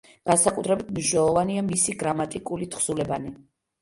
[0.29, 3.37] განსაკუთრებით მნიშვნელოვანია მისი გრამატიკული თხზულებანი.